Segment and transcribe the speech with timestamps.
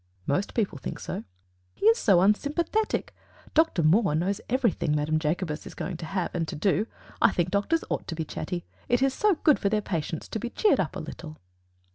[0.25, 1.25] "Most people think so."
[1.75, 3.13] "He is so unsympathetic.
[3.53, 6.87] Doctor Moore knows everything Madame Jacobus is going to have, and to do.
[7.21, 8.65] I think doctors ought to be chatty.
[8.89, 11.37] It is so good for their patients to be cheered up a little."